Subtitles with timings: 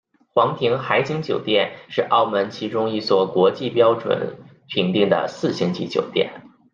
[0.33, 4.35] 皇庭海景酒店是澳门其中一所国际标准
[4.67, 6.41] 评定的四星级酒店。